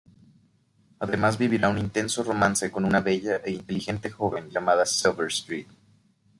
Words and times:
Además 0.97 1.37
vivirá 1.37 1.69
un 1.69 1.77
intenso 1.77 2.23
romance 2.23 2.71
con 2.71 2.85
una 2.85 3.01
bella 3.01 3.35
e 3.45 3.51
inteligente 3.51 4.09
joven 4.09 4.49
llamada 4.49 4.83
Silver 4.83 5.27
St. 5.27 5.67